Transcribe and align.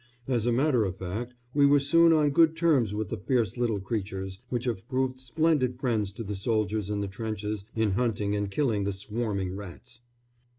As 0.27 0.47
a 0.47 0.51
matter 0.51 0.83
of 0.83 0.95
fact 0.97 1.35
we 1.53 1.63
were 1.67 1.79
soon 1.79 2.11
on 2.11 2.31
good 2.31 2.55
terms 2.55 2.91
with 2.91 3.09
the 3.09 3.17
fierce 3.19 3.55
little 3.55 3.79
creatures, 3.79 4.39
which 4.49 4.65
have 4.65 4.89
proved 4.89 5.19
splendid 5.19 5.79
friends 5.79 6.11
to 6.13 6.23
the 6.23 6.35
soldiers 6.35 6.89
in 6.89 7.01
the 7.01 7.07
trenches 7.07 7.65
in 7.75 7.91
hunting 7.91 8.35
and 8.35 8.49
killing 8.49 8.85
the 8.85 8.93
swarming 8.93 9.55
rats. 9.55 10.01